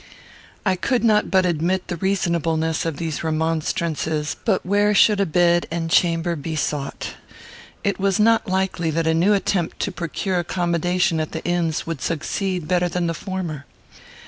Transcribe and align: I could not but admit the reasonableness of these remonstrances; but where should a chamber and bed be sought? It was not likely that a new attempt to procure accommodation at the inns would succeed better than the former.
I 0.65 0.75
could 0.75 1.03
not 1.03 1.29
but 1.29 1.45
admit 1.45 1.87
the 1.87 1.95
reasonableness 1.95 2.87
of 2.87 2.97
these 2.97 3.23
remonstrances; 3.23 4.35
but 4.45 4.65
where 4.65 4.95
should 4.95 5.19
a 5.19 5.25
chamber 5.89 6.31
and 6.31 6.39
bed 6.41 6.41
be 6.41 6.55
sought? 6.55 7.13
It 7.83 7.99
was 7.99 8.19
not 8.19 8.47
likely 8.47 8.89
that 8.89 9.05
a 9.05 9.13
new 9.13 9.35
attempt 9.35 9.79
to 9.81 9.91
procure 9.91 10.39
accommodation 10.39 11.19
at 11.19 11.33
the 11.33 11.43
inns 11.45 11.85
would 11.85 12.01
succeed 12.01 12.67
better 12.67 12.89
than 12.89 13.05
the 13.05 13.13
former. 13.13 13.67